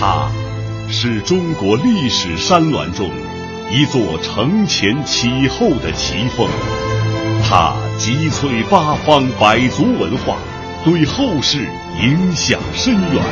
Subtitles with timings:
[0.00, 0.30] 它
[0.88, 3.10] 是中国历史山峦中
[3.68, 6.48] 一座承前启后的奇峰，
[7.42, 10.36] 它集萃八方百族文化，
[10.84, 11.66] 对后世
[12.00, 13.24] 影响深远。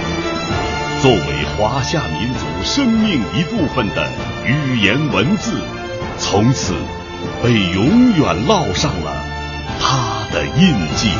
[1.03, 4.11] 作为华夏民族生命一部分的
[4.45, 5.63] 语言文字，
[6.19, 6.75] 从此
[7.45, 9.25] 被永远烙上了
[9.81, 11.11] 它的印记。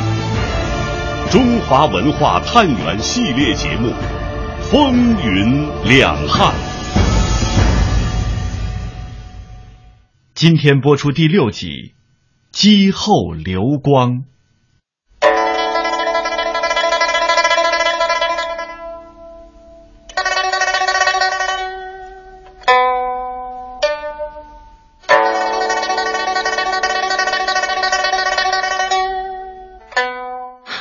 [1.31, 3.89] 中华文化探源系列节目
[4.69, 6.53] 《风云两汉》，
[10.33, 11.67] 今天播出第六集
[12.51, 14.11] 《姬后流光》。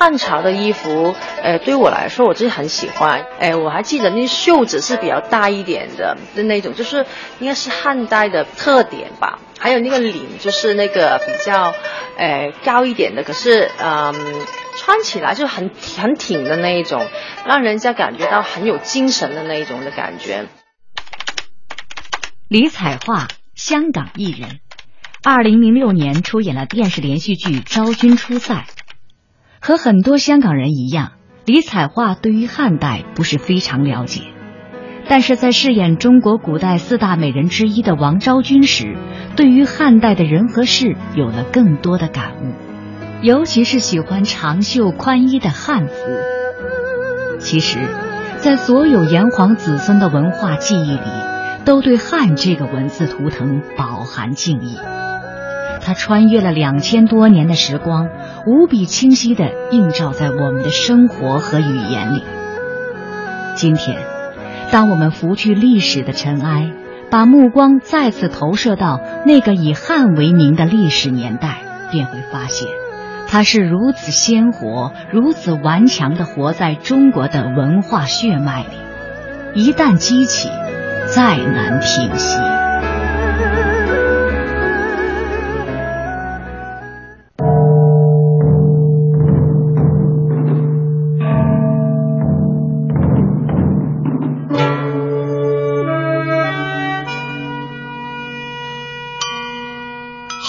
[0.06, 3.27] 汉朝的衣服，呃，对我来说我自己很喜欢。
[3.41, 7.05] 哎，我还记得那袖子是比较大一点的的那种，就是
[7.41, 9.40] 应该是汉代的特点吧。
[9.59, 11.74] 还有那个领，就是那个比较，
[12.16, 14.15] 呃，高一点的，可是，嗯，
[14.77, 17.04] 穿起来就很很挺的那一种，
[17.45, 20.46] 让人家感觉到很有精神的那一种的感觉。
[22.46, 24.60] 李彩桦，香港艺人，
[25.24, 28.54] 二零零六年出演了电视连续剧《昭君出塞》。
[29.66, 31.14] 和很多香港人一样，
[31.45, 34.22] 李彩桦对于汉代不是非常了解，
[35.09, 38.96] 但是在饰演中国古代四大美人之一的王昭君时，
[39.34, 42.52] 对于汉代的人和事有了更多的感悟，
[43.22, 45.94] 尤其是喜欢长袖宽衣的汉服。
[47.40, 47.80] 其实，
[48.38, 51.00] 在所有炎黄子孙的文化记忆里，
[51.64, 54.78] 都对汉这个文字图腾饱含敬意。
[55.87, 58.09] 它穿越了两千多年的时光，
[58.45, 62.24] 无比清晰地映照在我们的生活和语言里。
[63.54, 63.96] 今天，
[64.72, 66.72] 当我们拂去历史的尘埃，
[67.09, 71.59] 把目光再次投射到那个以汉为名的历史年代，
[71.93, 72.66] 便会发现，
[73.28, 78.75] 它是如此鲜活、如此顽强地活在中国的文化血脉里。
[79.55, 80.49] 一旦激起，
[81.06, 82.41] 再难平息。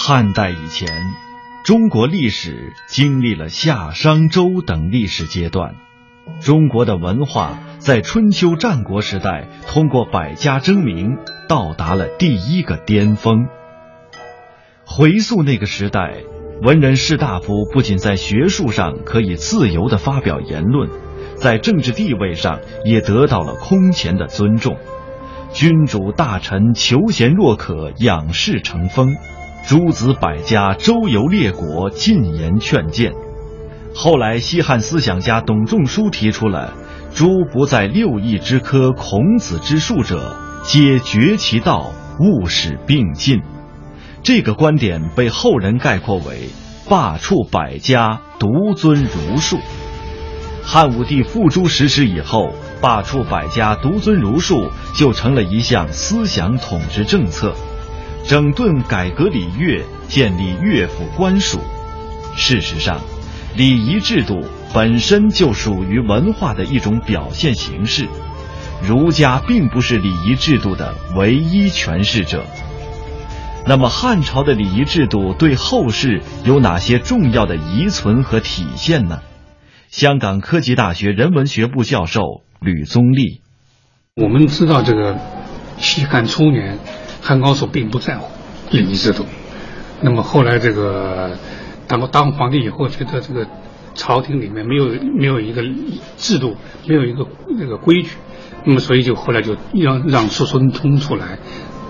[0.08, 0.88] 汉代以前，
[1.66, 5.74] 中国历史经历了夏、商、周等历史阶段。
[6.40, 13.48] 中国的文化在春秋战国时代通过百家争鸣，到达了第一个巅峰。
[14.86, 16.22] 回溯那个时代，
[16.62, 20.88] 文人士大夫不仅在学术上可以自由地发表言论，
[21.34, 24.78] 在政治地位上也得到了空前的尊重。
[25.52, 29.14] 君主大臣求贤若渴，仰视成风。
[29.68, 33.12] 诸子百家周游列国，进言劝谏。
[33.94, 36.72] 后来，西汉思想家董仲舒提出了
[37.14, 40.34] “诸不在六艺之科，孔子之术者，
[40.64, 43.42] 皆绝其道，勿使并进”。
[44.24, 46.48] 这个观点被后人概括为
[46.88, 49.58] “罢黜百家，独尊儒术”。
[50.64, 57.52] 汉武帝付诸实施以后，“罢黜百家，独尊儒术”就成了一项思想统治政策。
[58.28, 61.60] 整顿改革礼乐，建立乐府官署。
[62.36, 63.00] 事实上，
[63.56, 64.44] 礼仪制度
[64.74, 68.06] 本身就属于文化的一种表现形式。
[68.86, 72.44] 儒家并不是礼仪制度的唯一诠释者。
[73.66, 79.22] 那么，汉朝的礼仪制度对后世有哪些重要的遗存和体现呢？
[79.88, 82.20] 香港科技大学人文学部教授
[82.60, 83.40] 吕宗立，
[84.14, 85.16] 我们知道这个
[85.78, 86.78] 西汉初年。
[87.20, 88.30] 汉高祖并不在乎
[88.70, 89.26] 礼仪制度，
[90.00, 91.36] 那么后来这个
[91.86, 93.46] 当当皇帝以后，觉得这个
[93.94, 95.62] 朝廷里面没有没有一个
[96.16, 97.26] 制度，没有一个
[97.58, 98.10] 那个规矩，
[98.64, 101.38] 那么所以就后来就让让苏孙通出来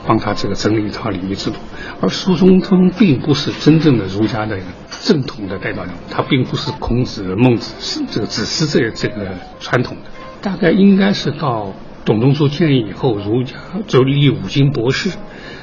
[0.07, 1.57] 帮他这个整理一套礼仪制度。
[2.01, 4.59] 而苏孙通并不是真正的儒家的
[5.03, 10.03] 正统的代表人物，他并不是孔子、孟子这个只是这这个传统的，
[10.41, 11.73] 大概应该是到。
[12.09, 13.55] 董仲舒建议以后，儒家
[13.87, 15.11] 就立五经博士。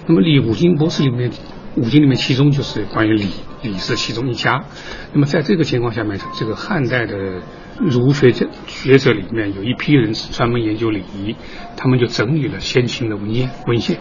[0.06, 1.32] 那么立五经博士里面，
[1.76, 3.26] 五经里面其中就是关于礼，
[3.64, 4.64] 礼是其中一家。
[5.12, 7.42] 那么在这个情况下面，这个汉代的
[7.80, 11.36] 儒学者学者里面有一批人是专门研究礼仪，
[11.76, 13.98] 他们就整理了先秦的文献文献。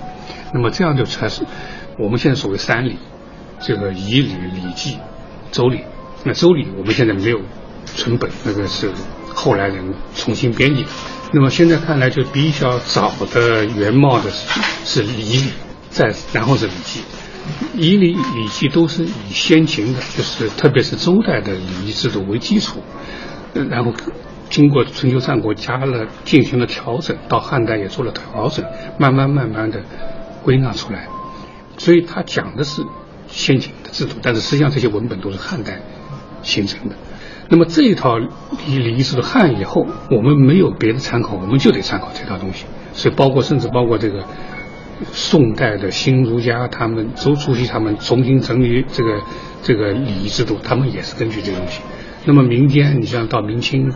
[0.52, 1.46] 那么这样就才是
[1.99, 2.96] 我们现在所谓三礼，
[3.58, 4.99] 这个仪礼、礼记、
[5.50, 5.81] 周礼。
[6.25, 7.41] 那周礼我们现在没有
[7.87, 8.91] 存本，那个是
[9.35, 10.91] 后来人重新编辑的。
[11.37, 15.39] 那么现在看来，就比较早的原貌的是是《礼》，
[15.91, 17.01] 再然后是《礼记》。
[17.77, 22.81] 《仪礼》《礼记》都是以先秦的，就是特别是周代的礼仪制度为基础，
[23.69, 23.93] 然后
[24.49, 28.65] 经过春秋战国加了进行了调整，到汉代也做了调整，
[29.01, 29.83] 慢慢慢慢的
[30.45, 31.09] 归纳出来。
[31.79, 32.81] 所以他讲的是
[33.27, 35.81] 先秦的制度，但是实际上这些文本都是汉代
[36.45, 36.95] 形成的。
[37.49, 38.29] 那么这一套礼
[38.67, 42.64] 礼仪制度汉以后，我们没有别的参考，我们就得参考这套东西。
[42.93, 44.25] 所以包括甚至包括这个
[45.12, 49.20] 宋代的新儒家，他们周初期他们重新整理这个
[49.62, 51.81] 这个礼仪制度，他们也是根据这个东西。
[52.25, 53.93] 那么民间，你像到明清，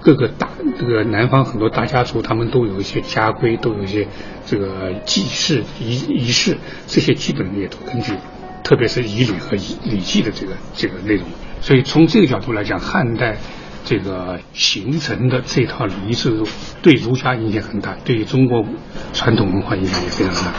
[0.00, 0.48] 各个大
[0.78, 4.08] 这个南方很多大家族，他们都有一些家规，都有一些
[4.46, 6.56] 这个祭祀仪仪式，
[6.86, 8.14] 这些基本也都根据，
[8.62, 11.26] 特别是仪礼和礼礼记的这个这个内容。
[11.60, 13.36] 所以从这个角度来讲，汉代
[13.84, 16.46] 这个形成的这套礼仪制度
[16.82, 18.64] 对儒家影响很大，对于中国
[19.12, 20.52] 传统文化影响也非常大。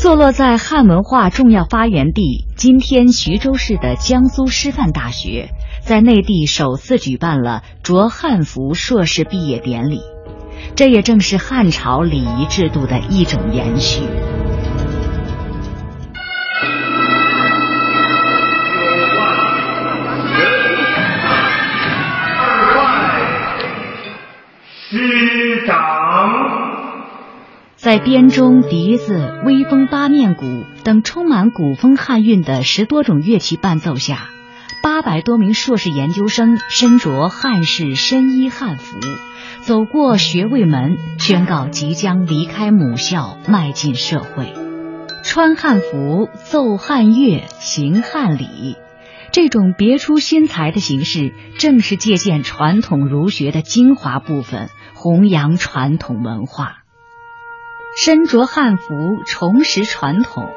[0.00, 5.48] 坐落在汉文化重要发源地，今天徐州市的江苏师范大学，
[5.80, 10.00] 在内地首次举办了着汉服硕士毕业典礼，
[10.76, 14.02] 这也正是汉朝礼仪制度的一种延续。
[24.96, 27.02] 师长，
[27.76, 30.46] 在编钟、笛子、微风八面鼓
[30.84, 34.30] 等充满古风汉韵的十多种乐器伴奏下，
[34.82, 38.98] 八百多名硕士研究生身着汉式深衣汉服，
[39.60, 44.54] 走过学位门，宣告即将离开母校，迈进社会。
[45.22, 48.76] 穿汉服，奏汉乐，行汉礼。
[49.32, 54.70] 这种别出心裁的形式，正是借鉴传统儒学的精华部分，
[55.06, 56.78] 弘扬传统文化。
[57.96, 58.82] 身着汉服，
[59.24, 60.48] 重拾传统，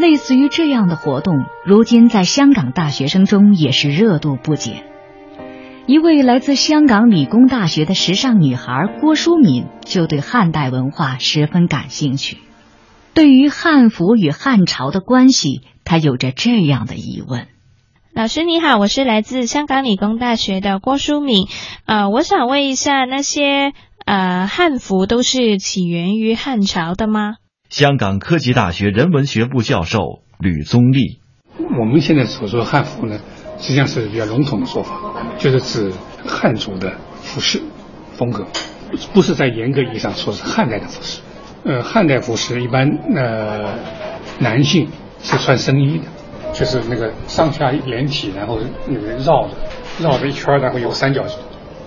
[0.00, 4.84] 类似于这样的活动，如今在香港大学生中也是热度不减。
[5.86, 12.38] 一位来自香港理工大学的时尚女孩郭淑敏，就对汉代文化十分感兴趣。
[13.14, 17.46] 对于汉服与汉朝的关系，她有着这样的疑问。
[18.14, 21.48] 老师你好，我是来自香港理工大学的郭淑敏。
[21.84, 23.72] 呃，我想问一下，那些
[24.06, 27.34] 呃汉服都是起源于汉朝的吗？
[27.70, 29.98] 香港科技大学人文学部教授
[30.38, 31.18] 吕宗立，
[31.58, 33.18] 我们现在所说的汉服呢，
[33.58, 34.94] 实际上是比较笼统的说法，
[35.38, 35.92] 就是指
[36.24, 37.62] 汉族的服饰
[38.12, 38.46] 风格，
[39.12, 41.20] 不是在严格意义上说是汉代的服饰。
[41.64, 43.76] 呃，汉代服饰一般呃
[44.38, 44.88] 男性
[45.20, 46.04] 是穿僧衣的。
[46.54, 49.50] 就是那个上下连体，然后那个绕着
[50.00, 51.24] 绕着一圈，然后有三角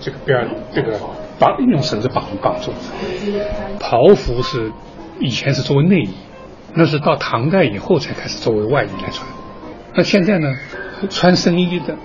[0.02, 1.00] 这个边儿，这个
[1.40, 2.72] 绑用绳子绑绑住。
[3.80, 4.72] 袍服是
[5.20, 6.10] 以前是作为内衣，
[6.74, 9.26] 那是到唐代以后才开始作为外衣来穿。
[9.96, 10.54] 那现在呢，
[11.10, 11.96] 穿深衣的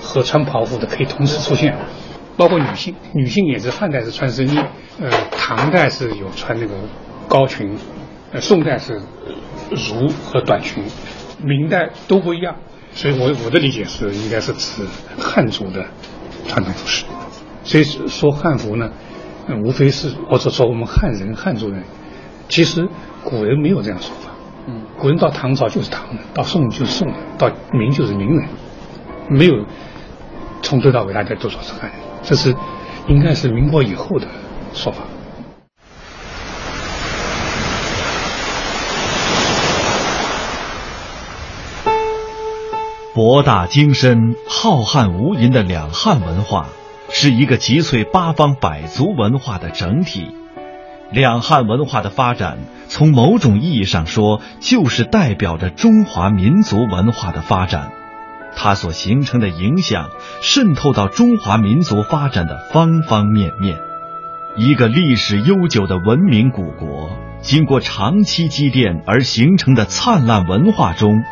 [0.00, 1.76] 和穿袍服的可以同时出现，
[2.36, 4.56] 包括女性，女性也是汉代是穿深衣，
[5.00, 6.74] 呃，唐代是有穿那个
[7.28, 7.76] 高裙，
[8.32, 9.00] 呃，宋代是
[9.72, 10.82] 襦和短裙。
[11.42, 12.56] 明代都不一样，
[12.92, 14.82] 所以我我的理解是，应该是指
[15.18, 15.84] 汉族的
[16.46, 17.04] 传统服饰。
[17.64, 18.90] 所以说汉服呢，
[19.64, 21.84] 无非是或者说我们汉人汉族人，
[22.48, 22.88] 其实
[23.24, 24.30] 古人没有这样说法。
[24.66, 28.48] 嗯，古人到唐朝就是唐人，到宋就是宋人，到明就是明人，
[29.28, 29.54] 没有
[30.62, 32.54] 从头到尾大家都说是汉人，这是
[33.08, 34.26] 应该是民国以后的
[34.72, 35.02] 说法。
[43.14, 46.68] 博大精深、浩瀚无垠的两汉文化，
[47.10, 50.34] 是一个集萃八方百族文化的整体。
[51.10, 52.56] 两汉文化的发展，
[52.88, 57.92] 从某种意义上说，就是代表着中华民族文化的发展。
[58.56, 60.08] 它所形成的影响，
[60.40, 63.78] 渗透到中华民族发展的方方面面。
[64.56, 67.10] 一个历史悠久的文明古国，
[67.42, 71.22] 经过长期积淀而形成的灿烂文化中，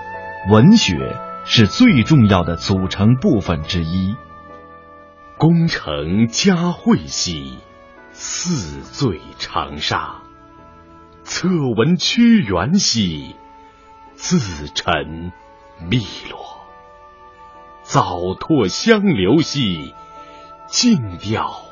[0.50, 1.16] 文学。
[1.44, 4.14] 是最重要的组成部分之一。
[5.36, 7.58] 功成佳会兮，
[8.12, 10.22] 似醉长沙；
[11.22, 13.36] 侧闻屈原兮，
[14.12, 15.32] 自沉
[15.88, 16.38] 汨罗；
[17.82, 19.94] 早拓湘流兮，
[20.66, 21.62] 静调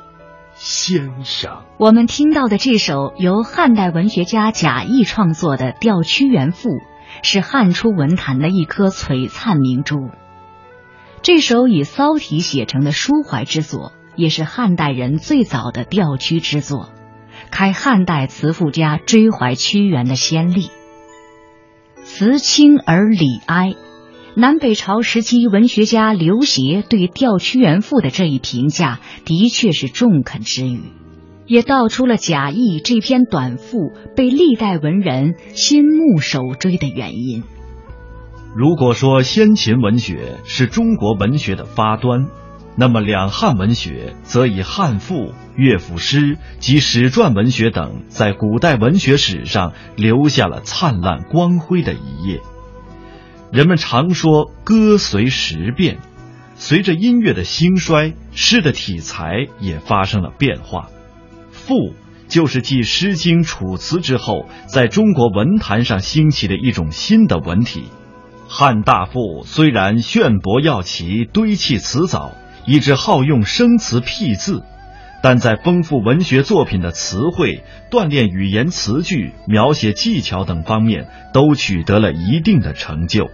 [0.55, 1.63] 先生。
[1.77, 6.69] 我们听到的这首由汉代文学家贾谊创作的《吊屈原赋》。
[7.23, 10.09] 是汉初文坛的一颗璀璨明珠。
[11.21, 16.89] 这首以骚体写成的抒怀之作，也是汉代人最早的调屈之作，
[17.51, 20.69] 开汉代词赋家追怀屈原的先例。
[22.03, 23.75] 词清而理哀，
[24.35, 30.81] 南北朝时期文学家刘勰对《吊屈原赋》的这一评价，的确是中肯之语，
[31.49, 37.43] 也道出了贾谊这篇短赋被历代文人心目首追的原因。
[38.55, 42.27] 如果说先秦文学是中国文学的发端，
[42.75, 52.41] 那么两汉文学则以汉赋、乐府诗及史传文学等在古代文学史上留下了灿烂光辉的一页。
[53.51, 55.97] 人们常说歌随时变，
[56.53, 60.89] 随着音乐的兴衰，诗的体裁也发生了变化。
[61.69, 61.93] 赋
[62.27, 67.83] 就是继《诗经》《楚辞》之后，在中国文坛上兴起的一种新的文体。
[68.47, 72.31] 汉大赋虽然炫博耀奇、堆砌辞藻，
[72.65, 74.63] 以致好用生词僻字，
[75.21, 83.29] 但在丰富文学作品的词汇、锻炼语言词句、描写技巧等方面，都取得了一定的成就。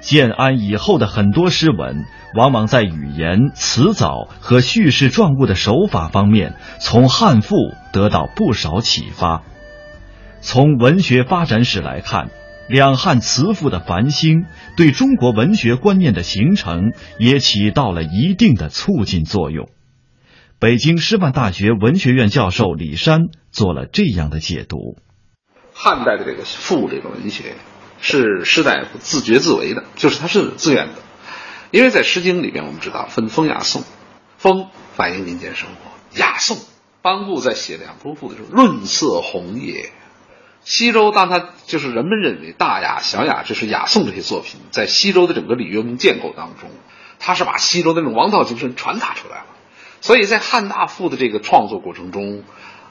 [0.00, 7.54] 建安以后的很多诗文，往往在语言、词藻和叙事状物的手法方面，从汉赋
[7.92, 9.42] 得到不少启发。
[10.40, 12.30] 从文学发展史来看。
[12.70, 14.44] 两汉词赋的繁兴，
[14.76, 19.70] 对中国文学观念的形成也起到了一定的促进作用。
[20.58, 24.98] 北京师范大学文学院教授李山做了这样的解读：
[25.72, 27.54] 汉代的这个赋这个文学，
[28.00, 30.94] 是士大夫自觉自为的，就是他是自愿的。
[31.70, 33.84] 因为在《诗经》里边，我们知道分风雅颂，
[34.38, 36.56] 风反映民间生活，雅颂
[37.02, 39.90] 班固在写两部赋的时候，润色红叶。
[40.64, 46.70] 西周，当他就是人们认为大雅、小雅，就是雅颂这些作品，在西周的整个礼乐文建构当中，
[47.18, 49.46] 他是把西周的那种王道精神传达出来了。
[50.00, 52.44] 所以在汉大赋的这个创作过程中，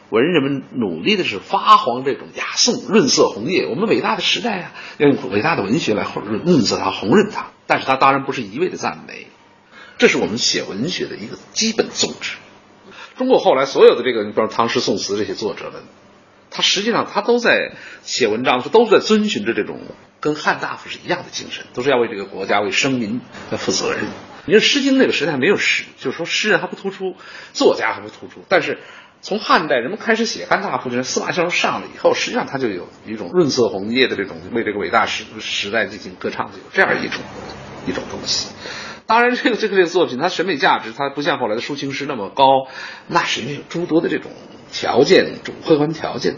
[0.09, 3.67] 文人们努力的是发黄这种雅颂，润色红叶。
[3.67, 7.47] 我们伟大的时代啊，要用伟大的文学来润润色它，红润它。
[7.65, 9.27] 但是它当然不是一味的赞美，
[9.97, 12.37] 这是我们写文学的一个基本宗旨。
[13.17, 15.83] 中国后来所有的这个，你比如唐诗宋词这些作者们。
[16.49, 17.73] 他实际上，他都在
[18.03, 19.81] 写文章，是都在遵循着这种
[20.21, 23.19] 跟汉大夫是一样的精神，都是要为这个国家、为生民
[23.51, 24.05] 来负责任。
[24.45, 27.15] 你说《诗经》那个时代没有诗，就是说诗人还不突出，
[27.51, 28.45] 作家还不突出。
[28.47, 28.79] 但是
[29.21, 37.21] 从汉代人们开始写汉大夫，就是司马相如上了以后，实际上他就有一种润色红叶的这种为这个伟大时时代进行歌唱的有这样一种
[37.87, 38.49] 一种东西。
[39.05, 42.67] 当然，这个这个这个作品，它审美价值，它不像后来的抒情诗那么高，
[43.07, 44.31] 那是因为有诸多的这种。
[44.69, 46.35] 条件，这种客观条件，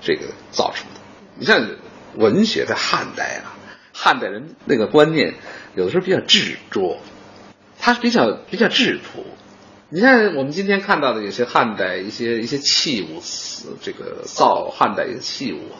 [0.00, 1.00] 这个造成的。
[1.36, 1.68] 你像
[2.14, 3.58] 文学在汉代啊，
[3.92, 5.34] 汉代人那个观念
[5.74, 6.98] 有的时候比较执着，
[7.80, 9.26] 他比较比较质朴。
[9.94, 13.20] 你看我们今天看到的有些汉代一些一些器物，
[13.82, 15.76] 这个造汉代一些器物啊，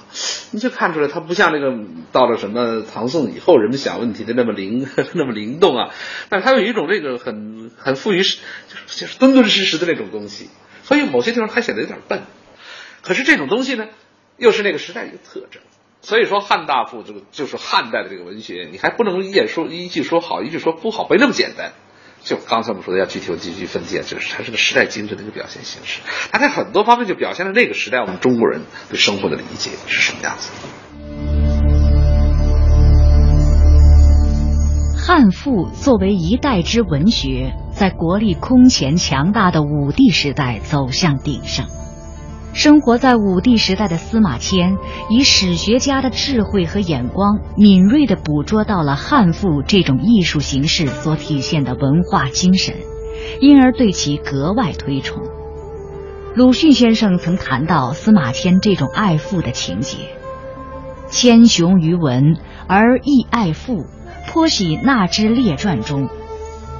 [0.50, 1.74] 你就看出来它不像那个
[2.12, 5.94] 到了什么唐宋以后人们想问题的那么灵 那么灵动啊，
[6.28, 8.38] 但是它有一种这个很很富于就是
[8.88, 10.50] 就是敦敦实实的那种东西。
[10.82, 12.20] 所以某些地方它显得有点笨，
[13.00, 13.86] 可是这种东西呢，
[14.36, 15.62] 又是那个时代一个特征。
[16.02, 21.72] 所以说汉大赋这个就是汉代的这个文学，你还不能一眼说一句说好，一句说不好，没那么简单。
[22.24, 26.00] 就刚才我们说的要具体具体分解，就是它是个时代精神的一个表现形式。
[26.30, 30.50] 它在很多方面就表现了那个时代我们中国人对生活的理解是什么样子。
[35.04, 37.54] 汉赋作为一代之文学。
[37.74, 41.66] 在国力空前强大的武帝时代走向鼎盛，
[42.54, 44.76] 生活在武帝时代的司马迁，
[45.08, 52.76] 以史学家的智慧和眼光，敏锐地捕捉到了汉赋这种艺术形式所体现的文化精神，
[53.40, 55.22] 因而对其格外推崇。
[56.34, 59.96] 鲁迅先生曾谈到司马迁这种爱赋的情节：
[61.08, 63.86] 千雄于文而亦爱赋，
[64.28, 66.08] 颇喜纳之列传中。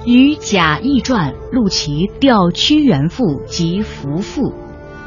[0.05, 4.53] 与贾谊传录其调屈原赋及服赋，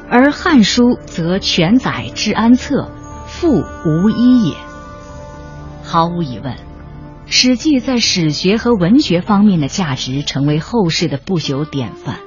[0.09, 2.91] 而汉书则全载治安策，
[3.27, 4.55] 复无一也。
[5.83, 6.53] 毫无疑问，
[7.25, 12.19] 《史记》在史学和文学方面的价值成为后世的不朽典范。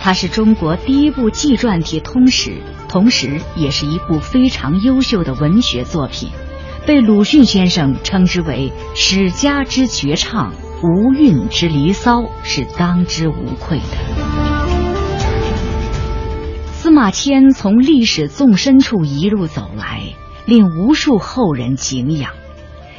[0.00, 6.30] 它是中国第一部纪传体通史，同时也是一部非常优秀的文学作品，
[6.86, 10.52] 被鲁迅先生称之为“史家之绝唱”。
[10.82, 14.55] 无韵之离骚是当之无愧的。
[16.96, 20.14] 马迁从历史纵深处一路走来，
[20.46, 22.32] 令无数后人敬仰，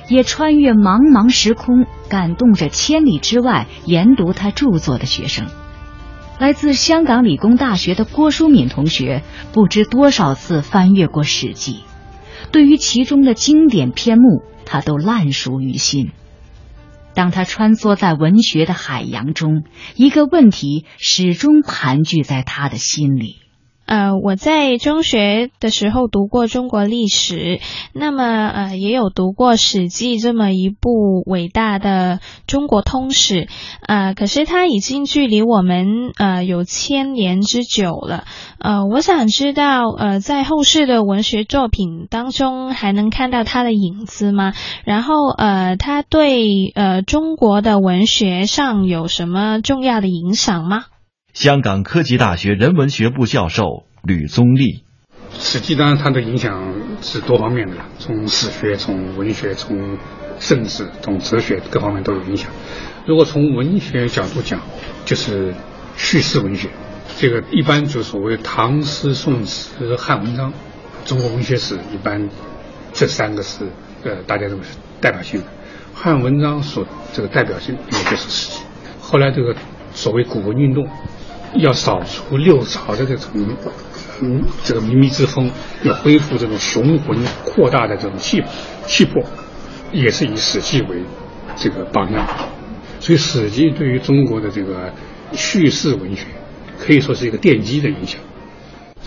[0.08, 5.48] 也穿越茫茫时空，感动着千里之外研读他著作的学生。
[6.38, 11.74] 来自香港理工大学的郭淑敏同学，不知多少次翻阅过《史记》，
[12.52, 16.12] 对于其中的经典篇目，他都烂熟于心。
[17.16, 19.64] 当他穿梭在文学的海洋中，
[19.96, 23.38] 一个问题始终盘踞在他的心里。
[23.88, 27.62] 呃，我在中学的时候读过中国历史，
[27.94, 33.48] 那么呃也有读过《史记》这么一部伟大的中国通史，
[33.82, 38.26] 呃，可是它已经距离我们呃有千年之久了。
[38.60, 44.54] 呃，我想知道，呃，在后世的文学作品当中还能看到它的影子吗？
[44.84, 50.84] 然后呃，它对呃中国的文学上有什么重要的影响吗？
[51.40, 54.64] 香港科技大学人文学部教授吕宗立，
[55.38, 60.00] 《史记》当然它的影响是多方面的，从史学、从文学、从
[60.40, 62.50] 政治、从哲学各方面都有影响。
[63.06, 64.60] 如果从文学角度讲，
[65.06, 65.54] 就是
[65.96, 66.70] 叙事文学，
[67.20, 70.52] 这个一般就所谓唐诗、宋词、汉文章，
[71.06, 72.32] 中国文学史一般
[72.94, 73.64] 这三个是
[74.04, 75.46] 呃大家认为是代表性的。
[75.94, 78.60] 汉文章所这个代表性也就是《史记》，
[79.00, 79.56] 后来这个
[79.94, 80.90] 所谓古文运动。
[81.56, 83.32] 要扫除六朝的这种
[84.22, 85.50] 嗯这个靡靡之风，
[85.84, 88.44] 要恢复这种雄浑扩大的这种气
[88.86, 89.24] 气魄，
[89.92, 91.04] 也是以《史记》为
[91.56, 92.28] 这个榜样。
[93.00, 94.92] 所以，《史记》对于中国的这个
[95.34, 96.24] 叙事文学
[96.80, 98.20] 可以说是一个奠基的影响。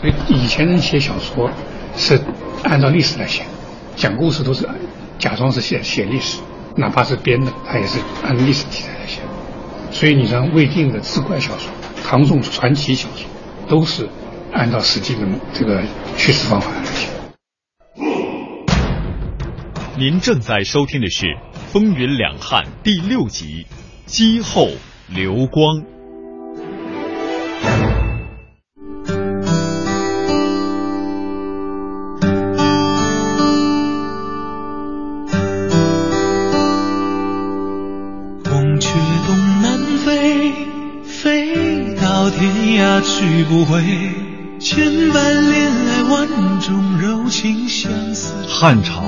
[0.01, 1.51] 所以，以前人写小说
[1.97, 2.21] 是
[2.63, 3.43] 按照历史来写，
[3.97, 4.67] 讲故事都是
[5.19, 6.39] 假装是写写历史，
[6.77, 9.21] 哪怕是编的，他也是按历史题材来写。
[9.91, 11.69] 所以，你像魏晋的志怪小说。
[12.11, 13.31] 唐宋传奇小说
[13.69, 14.09] 都是
[14.53, 15.25] 按照《实际》的
[15.55, 15.81] 这个
[16.17, 17.07] 叙事方法来写。
[19.97, 21.27] 您正在收听的是
[21.69, 23.65] 《风云两汉》第六集
[24.07, 24.71] 《姬后
[25.09, 25.77] 流光》。
[43.21, 43.83] 去不回，
[44.59, 46.27] 千般恋爱万
[46.59, 48.47] 种柔情相思。
[48.49, 49.05] 汉朝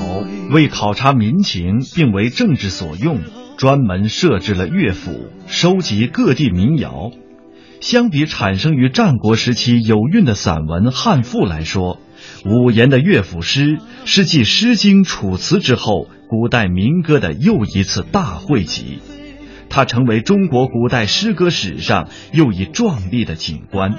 [0.51, 3.21] 为考察民情并为政治所用，
[3.57, 7.09] 专门设置了乐府，收集各地民谣。
[7.81, 11.99] 相比产生于战国时期有韵的散文汉赋来说，
[12.45, 18.99] 五言的乐府诗是继《诗经》《楚辞》之后，古代民歌的又一次大汇集。
[19.73, 23.95] 它成为中国古代诗歌史上又一壮丽的景观。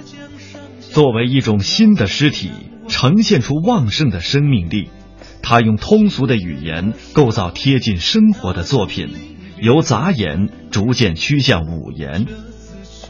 [0.78, 2.52] 作为一种新的诗体，
[2.86, 4.88] 呈现出旺盛的生命力。
[5.42, 9.08] 它用通俗的语言构造贴近生活的作品，
[9.60, 12.26] 由杂言逐渐趋向五言。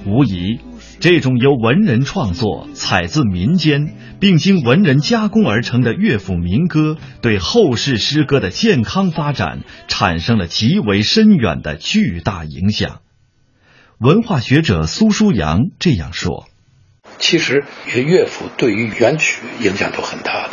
[0.06, 0.58] 无疑。
[1.00, 13.00] 这种由文人创作、采自民间，并经文人加工而成的乐府民歌，对后世诗歌的健康发展产生了极为深远的巨大影响。
[13.98, 16.48] 文化学者苏书阳这样说
[17.18, 20.50] ：“其实乐府对于元曲影响都很大的，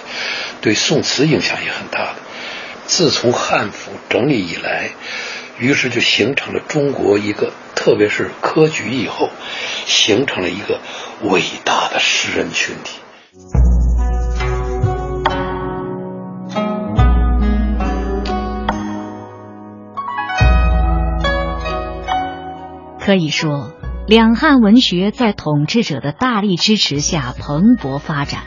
[0.61, 2.19] 对宋词影响也很大的。
[2.85, 4.89] 自从汉赋整理以来。”
[5.61, 9.29] 于是就形成了中国一个，特别是科举以后，
[9.85, 10.79] 形成了一个
[11.21, 12.99] 伟大的诗人群体。
[22.99, 23.71] 可以说，
[24.07, 28.43] 两汉文学在统治者的大力支持下蓬勃发展，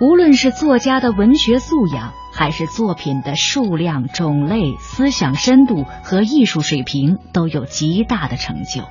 [0.00, 2.12] 无论是作家的文学素养。
[2.32, 8.84] 还是作品的数量、种类、思想深度和艺术水平都有极大的成就，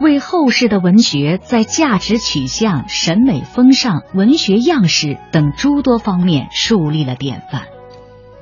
[0.00, 7.66] 为后世的文学在价值取向、审美风尚、文学样式等诸多方面树立了典范。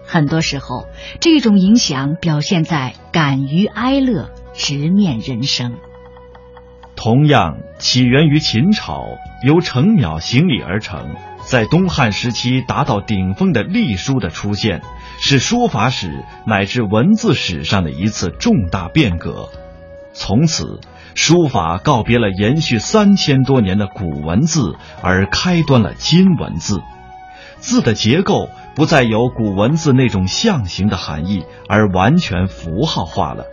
[0.07, 0.87] 很多时候，
[1.21, 5.75] 这种影响表现在敢于哀乐、直面人生。
[6.95, 9.05] 同样起源于秦朝，
[9.45, 11.15] 由程邈行礼而成。
[11.47, 14.83] 在东汉时期达到顶峰的隶书的出现，
[15.21, 19.49] 是书法史乃至文字史上的一次重大变革。
[20.13, 20.81] 从此，
[21.15, 26.83] 书法告别了延续三千多年的古文字，而开端了今文字。
[27.59, 33.45] 字的结构不再有古文字那种象形的含义，而完全符号化了。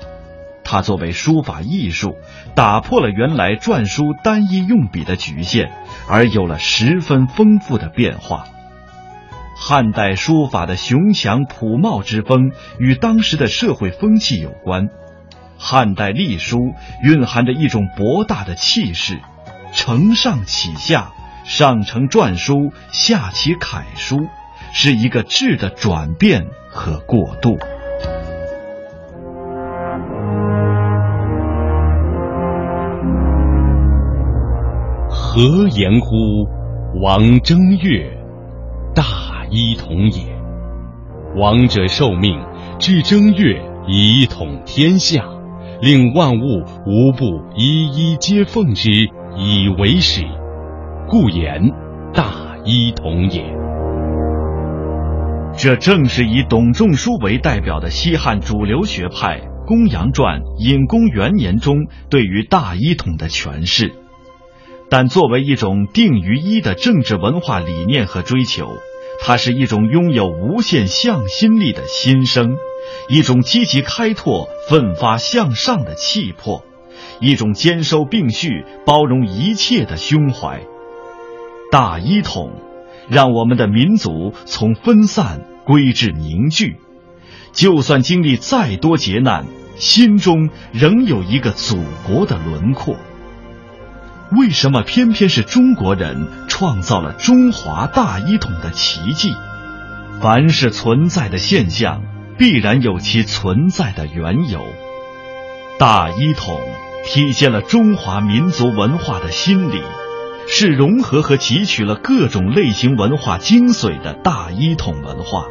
[0.63, 2.17] 它作为书法艺术，
[2.55, 5.71] 打破了原来篆书单一用笔的局限，
[6.07, 8.45] 而有了十分丰富的变化。
[9.55, 14.89] 汉代书法的雄强朴茂之风与当时的社会风气有关。
[15.57, 19.19] 汉代隶书蕴含着一种博大的气势，
[19.73, 21.13] 承上启下，
[21.45, 24.27] 上承篆书，下启楷书，
[24.73, 27.57] 是一个质的转变和过渡。
[35.35, 36.47] 何言乎？
[37.01, 38.07] 王正月，
[38.93, 39.03] 大
[39.49, 40.27] 一统也。
[41.35, 42.39] 王者受命，
[42.77, 45.25] 至正月，以统天下，
[45.81, 48.91] 令万物无不一一皆奉之，
[49.35, 50.23] 以为始。
[51.09, 51.71] 故言
[52.13, 53.43] 大一统也。
[55.57, 64.02] 这正是以董仲舒为代表的西汉主流学派《公羊传》隐公元年中对于大一统的诠释。
[64.95, 68.77] 但作为一种定于一的政治文化理念和追求，
[69.19, 72.57] 它是一种拥有无限向心力的心声，
[73.09, 76.63] 一种积极开拓、奋发向上的气魄，
[77.19, 80.61] 一种兼收并蓄、包容一切的胸怀。
[81.71, 82.51] 大一统，
[83.09, 86.75] 让我们的民族从分散归至凝聚，
[87.51, 92.95] 就算经历再多劫难，心中仍有一个祖国的轮廓。
[94.31, 99.29] 为什么偏偏是中国人创造了中华大一统的奇迹？
[100.21, 102.01] 凡是存在的现象，
[102.37, 104.65] 必然有其存在的缘由。
[105.77, 106.59] 大一统
[107.05, 109.81] 体现了中华民族文化的心理，
[110.47, 115.45] 是融合和汲取了各种类型文化精髓的大一统文化。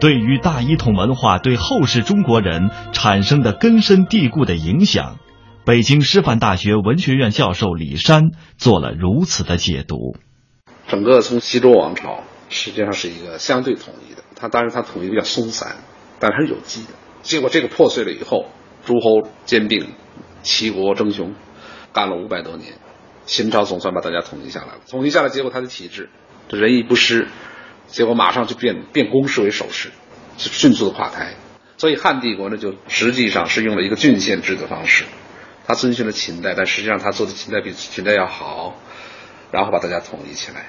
[0.00, 5.16] 对于大一统文化对后世中国人产生的根深蒂固的影响。
[5.68, 10.16] 北京师范大学文学院教授李山做了如此的解读：
[10.86, 15.76] 整个从西周王朝实际上是一个相对统一的，它当然它统一比较松散，
[16.20, 16.94] 但是有机的。
[17.20, 18.46] 结果这个破碎了以后，
[18.86, 19.88] 诸侯兼并，
[20.42, 21.34] 齐国争雄，
[21.92, 22.72] 干了五百多年，
[23.26, 24.80] 秦朝总算把大家统一下来了。
[24.88, 26.08] 统一下来，结果他的体制
[26.48, 27.28] 这仁义不施，
[27.88, 29.90] 结果马上就变变公室为守室，
[30.38, 31.34] 就迅速的垮台。
[31.76, 35.04] 所以汉帝国呢，就实际上是用了一个郡县制的方式。
[35.68, 38.74] 他遵循了秦代，但实际上他做的秦代比秦代要好，
[39.52, 40.64] 然后把大家统一起来，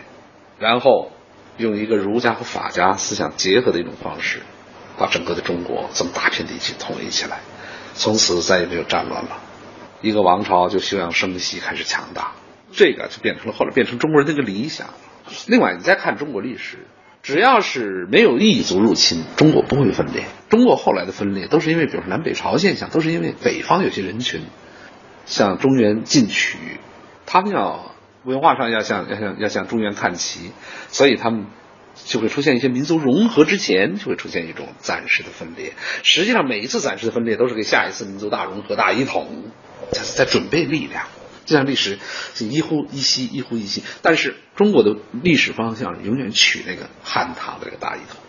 [0.59, 1.13] 然后
[1.55, 4.41] 用一个儒家和法家思想结合的一种方式，
[4.97, 7.39] 把整个的中国这么大片地区统一起来，
[7.93, 9.41] 从此再也没有战乱了，
[10.01, 12.33] 一个王朝就休养生息，开始强大，
[12.73, 14.88] 这个就变成了后来变成中国人的一个理想。
[15.47, 16.88] 另外，你再看中国历史，
[17.23, 20.25] 只要是没有异族入侵，中国不会分裂。
[20.49, 24.41] 中国后来的分裂都是因为，比如说南北朝现象，都是因为北方有些人群。
[25.30, 26.58] 向中原进取，
[27.28, 30.52] 他们要文化上要向要向要向中原看齐，
[30.89, 31.46] 所以他们
[31.96, 35.74] 就会出现一些民族融合之前就会出现一种暂时的分裂。
[36.04, 39.52] 实际上，每一次暂时的分裂都是给下一次民族大融合、大一统
[39.92, 41.06] 在准备力量。
[41.46, 41.98] 就像历史
[42.39, 43.84] 一呼一吸，一呼一吸。
[44.02, 48.20] 但是中国的历史方向永远取那个汉唐的这个大一统，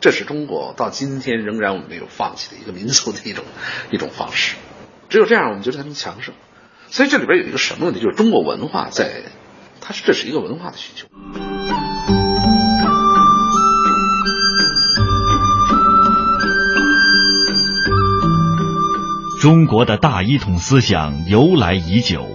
[0.00, 3.44] 这是中国到今天仍然我们没有放弃的一个民族的一种
[3.90, 4.56] 一种方式。
[5.12, 6.32] 只有这样，我们觉得才能强盛。
[6.88, 8.00] 所以这里边有一个什么问题？
[8.00, 9.24] 就是中国文化在，
[9.82, 11.06] 它是这是一个文化的需求。
[19.42, 22.26] 中国的大一统思想由来已久，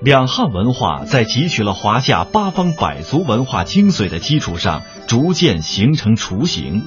[0.00, 6.82] 两汉文化在汲取了华夏八方百族文化精髓的基础上，逐渐形成雏形。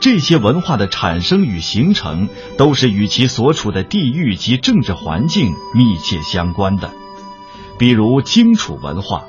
[0.00, 6.90] 这些文化的产生与形成，都是与其所处的地域及政治环境密切相关的。
[7.78, 9.24] 比如荆楚文化，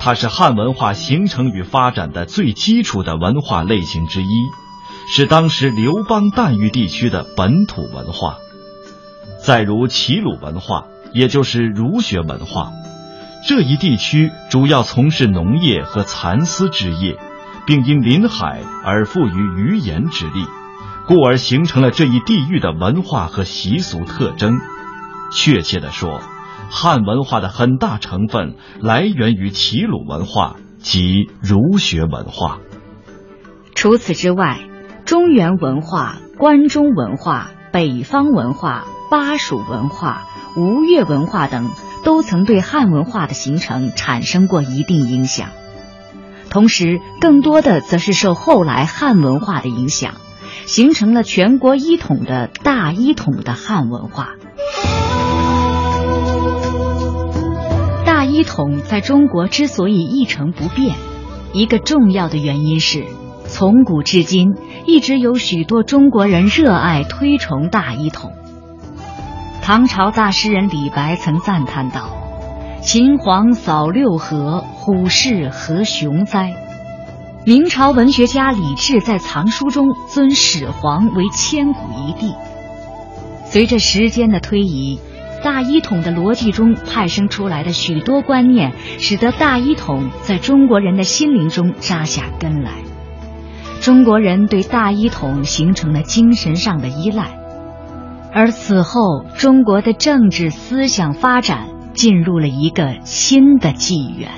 [0.00, 4.26] 它是汉文化形成与发展的最基础的文化类型之一，
[5.08, 8.38] 是当时刘邦诞育地区的本土文化。
[9.44, 12.72] 再如齐鲁文化，也就是儒学文化，
[13.46, 17.16] 这一地区主要从事农业和蚕丝之业。
[17.68, 20.46] 并因临海而富于语言之力，
[21.06, 24.58] 故而形成了这一地域的文化和习俗特征。
[25.30, 26.22] 确切地说，
[26.70, 32.58] 汉文化的很大成分来源于齐鲁文化及儒学文化。
[33.74, 34.60] 除此之外，
[35.04, 40.22] 中原文化、关中文化、北方文化、巴蜀文化、
[40.56, 41.68] 吴越文化等，
[42.02, 45.50] 都曾对汉文化的形成产生过一定影响。
[46.50, 50.14] 同时，更多的则是受后来汉文化的影响，
[50.66, 54.34] 形成了全国一统的大一统的汉文化。
[58.04, 60.96] 大一统在中国之所以一成不变，
[61.52, 63.04] 一个重要的原因是，
[63.46, 64.54] 从古至今
[64.86, 68.32] 一直有许多中国人热爱推崇大一统。
[69.62, 72.10] 唐朝大诗人李白曾赞叹道
[72.90, 76.54] ：“秦皇扫六合，虎视何雄哉？
[77.44, 82.32] 明朝文学家李治在藏书中尊始皇为千古一帝。
[83.44, 85.00] 随着时间的推移，
[85.44, 92.70] 大一统的逻辑中派生出来的许多观念，使得大一统在中国人的心灵中扎下根来。
[93.82, 97.38] 中国人对大一统形成了精神上的依赖，
[98.32, 104.30] 而此后中国的政治思想发展进入了一个新的纪元。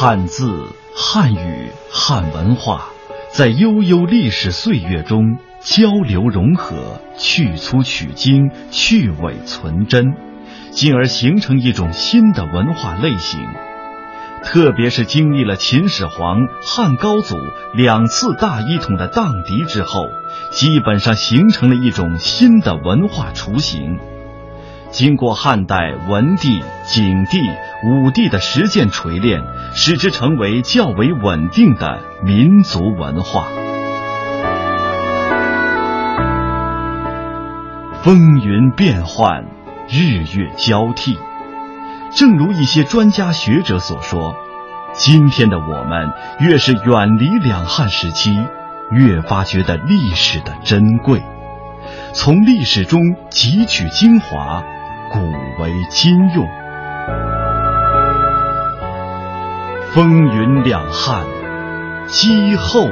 [0.00, 2.90] 汉字、汉语、汉文化，
[3.32, 5.38] 在悠悠历史岁月中。
[5.60, 10.14] 交流融合，去粗取精，去伪存真，
[10.70, 13.40] 进而形成一种新的文化类型。
[14.44, 17.36] 特别是经历了秦始皇、汉高祖
[17.74, 20.08] 两次大一统的荡涤之后，
[20.52, 23.98] 基本上形成了一种新的文化雏形。
[24.90, 27.42] 经过汉代文帝、景帝、
[27.84, 29.42] 武帝的实践锤炼，
[29.74, 33.48] 使之成为较为稳定的民族文化。
[38.02, 39.44] 风云变幻，
[39.90, 41.18] 日月交替。
[42.10, 44.34] 正如一些专家学者所说，
[44.92, 48.30] 今天的我们越是远离两汉时期，
[48.90, 51.22] 越发觉得历史的珍贵，
[52.14, 54.64] 从历史中汲取精华，
[55.12, 55.20] 古
[55.62, 56.48] 为今用。
[59.92, 61.24] 风云两汉，
[62.08, 62.88] 积后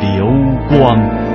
[0.00, 0.26] 流
[0.68, 1.31] 光。